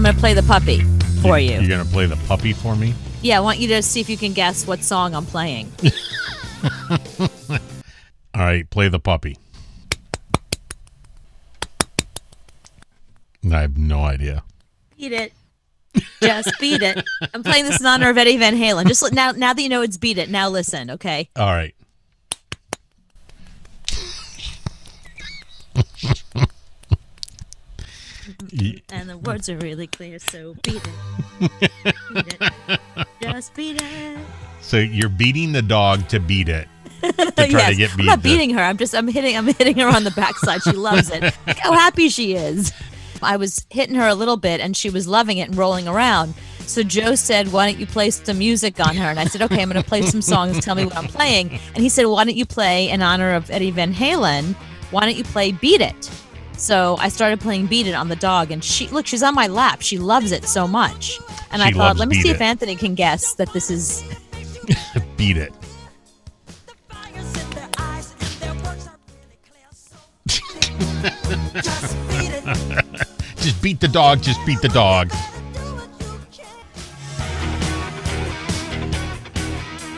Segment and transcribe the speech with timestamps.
[0.00, 0.80] I'm gonna play the puppy
[1.20, 1.60] for you.
[1.60, 2.94] You're gonna play the puppy for me.
[3.20, 5.70] Yeah, I want you to see if you can guess what song I'm playing.
[7.20, 7.28] All
[8.34, 9.36] right, play the puppy.
[13.44, 14.42] I have no idea.
[14.96, 15.34] Beat it.
[16.22, 17.04] Just beat it.
[17.34, 18.86] I'm playing this in honor of Eddie Van Halen.
[18.86, 20.30] Just now, now that you know it's beat it.
[20.30, 21.28] Now listen, okay?
[21.36, 21.74] All right.
[28.92, 31.50] And the words are really clear, so beat it.
[32.14, 32.80] Beat it.
[33.22, 34.18] Just beat it.
[34.60, 36.68] So you're beating the dog to beat it.
[37.02, 37.68] To try yes.
[37.70, 38.00] to get beat.
[38.00, 38.62] I'm not beating her.
[38.62, 40.62] I'm just I'm hitting I'm hitting her on the backside.
[40.62, 41.22] She loves it.
[41.46, 42.72] Look how happy she is.
[43.22, 46.34] I was hitting her a little bit and she was loving it and rolling around.
[46.66, 49.60] So Joe said, "Why don't you play some music on her?" And I said, "Okay,
[49.60, 50.60] I'm going to play some songs.
[50.64, 53.50] Tell me what I'm playing." And he said, "Why don't you play in honor of
[53.50, 54.54] Eddie Van Halen?
[54.90, 56.10] Why don't you play Beat It?"
[56.60, 59.46] So I started playing Beat It on the dog, and she look, she's on my
[59.46, 59.80] lap.
[59.80, 61.18] She loves it so much.
[61.50, 62.36] And I thought, let me Beat see It.
[62.36, 64.04] if Anthony can guess that this is
[65.16, 65.52] beat it.
[73.36, 74.22] Just beat the dog.
[74.22, 75.10] Just beat the dog.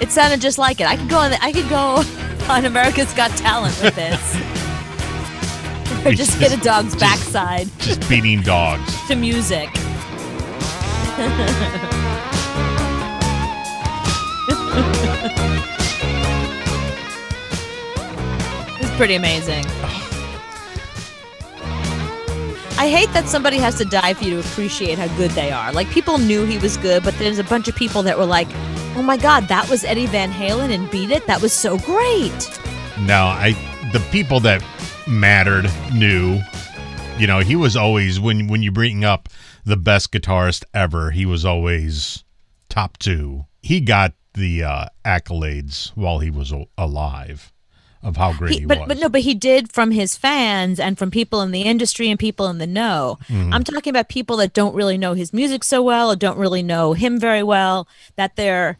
[0.00, 0.86] It sounded just like it.
[0.86, 1.30] I could go on.
[1.32, 2.02] The, I could go
[2.52, 4.51] on America's Got Talent with this.
[6.04, 9.06] Or just hit a dog's backside Just beating dogs.
[9.08, 9.68] to music.
[18.80, 19.64] it's pretty amazing.
[22.78, 25.72] I hate that somebody has to die for you to appreciate how good they are.
[25.72, 28.48] Like people knew he was good, but there's a bunch of people that were like,
[28.96, 31.26] "Oh my god, that was Eddie Van Halen and Beat It.
[31.26, 32.60] That was so great."
[33.00, 33.52] No, I
[33.92, 34.62] the people that
[35.08, 36.40] mattered knew.
[37.18, 39.28] You know, he was always when when you bring up
[39.64, 42.24] the best guitarist ever, he was always
[42.68, 43.46] top two.
[43.60, 47.52] He got the uh, accolades while he was alive
[48.02, 48.88] of how great he, He, but was.
[48.88, 52.18] but no, but he did from his fans and from people in the industry and
[52.18, 53.18] people in the know.
[53.28, 53.52] Mm-hmm.
[53.52, 56.62] I'm talking about people that don't really know his music so well or don't really
[56.62, 57.86] know him very well.
[58.16, 58.78] That they're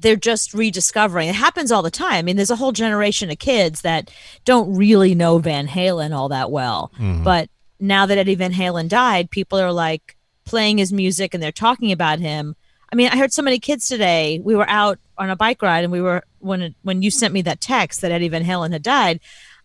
[0.00, 1.28] they're just rediscovering.
[1.28, 2.14] It happens all the time.
[2.14, 4.10] I mean, there's a whole generation of kids that
[4.44, 6.90] don't really know Van Halen all that well.
[6.98, 7.22] Mm-hmm.
[7.22, 11.52] But now that Eddie Van Halen died, people are like playing his music and they're
[11.52, 12.56] talking about him.
[12.92, 14.40] I mean, I heard so many kids today.
[14.42, 17.42] We were out on a bike ride and we were when when you sent me
[17.42, 19.20] that text that Eddie Van Halen had died,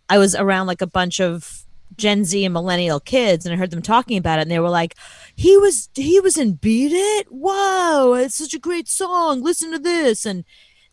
[0.08, 1.64] I was around like a bunch of
[1.96, 4.70] Gen Z and millennial kids and I heard them talking about it and they were
[4.70, 4.94] like,
[5.34, 7.32] "He was he was in Beat It?
[7.32, 9.42] Wow, it's such a great song.
[9.42, 10.44] Listen to this." And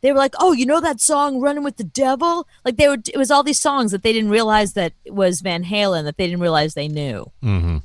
[0.02, 2.98] they were like, "Oh, you know that song Running with the Devil?" Like they were
[3.14, 6.18] it was all these songs that they didn't realize that it was Van Halen that
[6.18, 7.32] they didn't realize they knew.
[7.44, 7.78] Mm-hmm.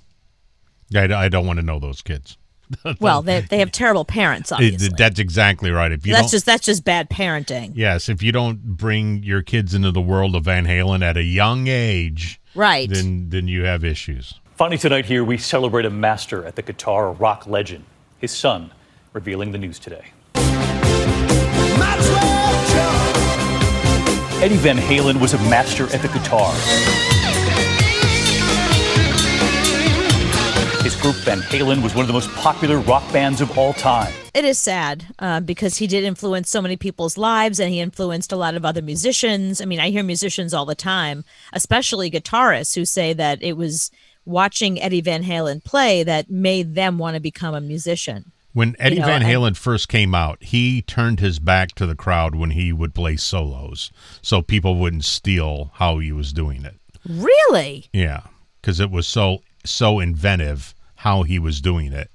[0.97, 2.37] I, I don't want to know those kids.
[3.01, 4.91] Well, they they have terrible parents It- obviously.
[4.99, 5.91] that's exactly right.
[5.91, 7.73] If you that's just that's just bad parenting.
[7.75, 11.23] yes, if you don't bring your kids into the world of Van Halen at a
[11.23, 12.89] young age, Right.
[12.91, 14.35] then then you have issues.
[14.55, 17.85] Finally, tonight here, we celebrate a master at the guitar, a rock legend,
[18.19, 18.71] his son,
[19.19, 20.05] revealing the news today.
[24.41, 26.53] Eddie Van Halen was a master at the guitar.
[30.85, 34.13] His group Van Halen was one of the most popular rock bands of all time.
[34.35, 38.31] it is sad uh, because he did influence so many people's lives and he influenced
[38.31, 39.61] a lot of other musicians.
[39.61, 43.91] I mean, I hear musicians all the time, especially guitarists, who say that it was
[44.25, 48.31] watching Eddie Van Halen play that made them want to become a musician.
[48.53, 52.35] When Eddie know, Van Halen first came out, he turned his back to the crowd
[52.35, 53.93] when he would play solos,
[54.23, 56.77] so people wouldn't steal how he was doing it.
[57.07, 57.89] Really?
[57.93, 58.23] Yeah,
[58.61, 62.11] because it was so so inventive how he was doing it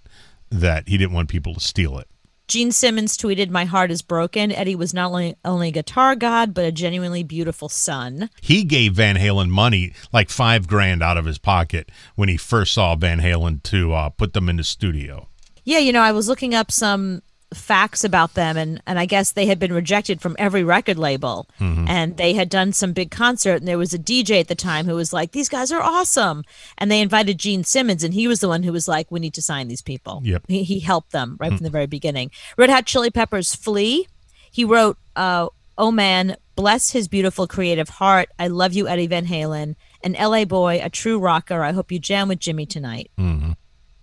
[0.50, 2.08] that he didn't want people to steal it.
[2.48, 4.52] Gene Simmons tweeted, "My heart is broken.
[4.52, 8.94] Eddie was not only only a guitar god, but a genuinely beautiful son." He gave
[8.96, 13.22] Van Halen money, like five grand out of his pocket, when he first saw Van
[13.22, 15.30] Halen to uh, put them in the studio.
[15.64, 17.22] Yeah, you know, I was looking up some
[17.54, 21.48] facts about them and and I guess they had been rejected from every record label
[21.60, 21.88] mm-hmm.
[21.88, 24.86] and they had done some big concert and there was a DJ at the time
[24.86, 26.44] who was like these guys are awesome
[26.78, 29.34] and they invited Gene Simmons and he was the one who was like we need
[29.36, 30.22] to sign these people.
[30.24, 30.44] Yep.
[30.48, 31.58] He, he helped them right hmm.
[31.58, 32.32] from the very beginning.
[32.58, 34.08] Red Hot Chili Peppers Flea,
[34.52, 38.30] he wrote uh Oh man, bless his beautiful creative heart.
[38.38, 39.76] I love you Eddie Van Halen.
[40.04, 41.64] An LA boy, a true rocker.
[41.64, 43.10] I hope you jam with Jimmy tonight.
[43.18, 43.54] Mm-hmm.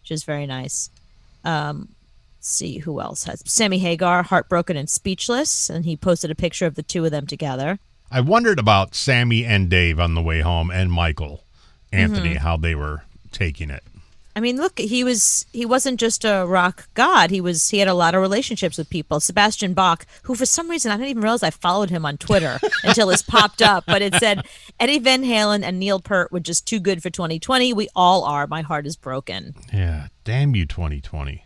[0.01, 0.91] Which is very nice
[1.45, 1.89] Um,
[2.41, 6.75] see who else has Sammy Hagar, heartbroken and speechless, and he posted a picture of
[6.75, 7.79] the two of them together.
[8.11, 11.45] I wondered about Sammy and Dave on the way home, and Michael
[11.93, 12.43] Anthony, mm-hmm.
[12.43, 13.85] how they were taking it.
[14.37, 17.31] I mean, look, he was he wasn't just a rock god.
[17.31, 19.21] He was he had a lot of relationships with people.
[19.21, 22.59] Sebastian Bach, who for some reason I didn't even realize I followed him on Twitter
[22.85, 24.47] until this popped up, but it said
[24.79, 27.73] Eddie Van Halen and Neil Peart were just too good for 2020.
[27.73, 28.47] We all are.
[28.47, 29.55] My heart is broken.
[29.73, 31.45] Yeah, damn you 2020.